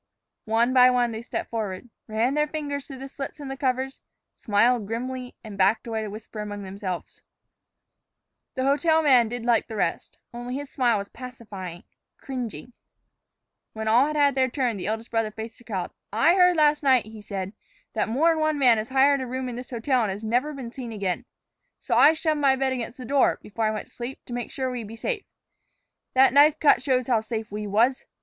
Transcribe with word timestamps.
One 0.49 0.73
by 0.73 0.89
one 0.89 1.11
they 1.11 1.21
stepped 1.21 1.51
forward, 1.51 1.91
ran 2.07 2.33
their 2.33 2.47
fingers 2.47 2.87
through 2.87 2.97
the 2.97 3.07
slits 3.07 3.39
in 3.39 3.49
the 3.49 3.55
covers, 3.55 4.01
smiled 4.35 4.87
grimly, 4.87 5.35
and 5.43 5.59
backed 5.59 5.85
away 5.85 6.01
to 6.01 6.07
whisper 6.07 6.39
among 6.39 6.63
themselves. 6.63 7.21
The 8.55 8.63
hotel 8.63 9.03
man 9.03 9.29
did 9.29 9.45
like 9.45 9.67
the 9.67 9.75
rest, 9.75 10.17
only 10.33 10.55
his 10.55 10.71
smile 10.71 10.97
was 10.97 11.09
pacifying, 11.09 11.83
cringing. 12.17 12.73
When 13.73 13.87
all 13.87 14.07
had 14.07 14.15
had 14.15 14.33
their 14.33 14.49
turn, 14.49 14.75
the 14.77 14.87
eldest 14.87 15.11
brother 15.11 15.29
faced 15.29 15.59
the 15.59 15.65
crowd. 15.65 15.91
"I 16.11 16.33
heard 16.33 16.55
last 16.55 16.81
night," 16.81 17.05
he 17.05 17.21
said, 17.21 17.53
"that 17.93 18.09
more 18.09 18.31
'n 18.31 18.39
one 18.39 18.57
man 18.57 18.79
has 18.79 18.89
hired 18.89 19.21
a 19.21 19.27
room 19.27 19.47
in 19.49 19.55
this 19.55 19.69
hotel 19.69 20.03
and 20.03 20.23
never 20.23 20.51
been 20.51 20.71
seen 20.71 20.91
again. 20.91 21.25
So 21.79 21.93
I 21.93 22.13
shoved 22.13 22.39
my 22.41 22.55
bed 22.55 22.73
against 22.73 22.97
the 22.97 23.05
door, 23.05 23.37
before 23.43 23.65
I 23.65 23.69
went 23.71 23.89
to 23.89 23.93
sleep, 23.93 24.25
to 24.25 24.33
make 24.33 24.49
sure 24.49 24.71
we'd 24.71 24.87
be 24.87 24.95
safe. 24.95 25.25
That 26.15 26.33
knife 26.33 26.59
cut 26.59 26.81
shows 26.81 27.05
how 27.05 27.21
safe 27.21 27.51
we 27.51 27.67
was." 27.67 28.05